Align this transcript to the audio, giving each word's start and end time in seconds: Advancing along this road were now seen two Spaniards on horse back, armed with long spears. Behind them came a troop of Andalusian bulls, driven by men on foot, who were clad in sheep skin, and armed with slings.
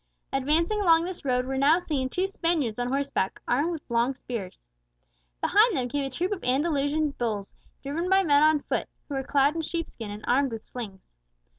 Advancing 0.33 0.81
along 0.81 1.03
this 1.05 1.23
road 1.23 1.45
were 1.45 1.59
now 1.59 1.77
seen 1.77 2.09
two 2.09 2.25
Spaniards 2.25 2.79
on 2.79 2.87
horse 2.87 3.11
back, 3.11 3.39
armed 3.47 3.71
with 3.71 3.83
long 3.87 4.15
spears. 4.15 4.65
Behind 5.41 5.77
them 5.77 5.89
came 5.89 6.03
a 6.03 6.09
troop 6.09 6.31
of 6.31 6.43
Andalusian 6.43 7.11
bulls, 7.11 7.53
driven 7.83 8.09
by 8.09 8.23
men 8.23 8.41
on 8.41 8.61
foot, 8.63 8.87
who 9.07 9.13
were 9.13 9.21
clad 9.23 9.53
in 9.53 9.61
sheep 9.61 9.91
skin, 9.91 10.09
and 10.09 10.25
armed 10.27 10.51
with 10.53 10.65
slings. 10.65 11.13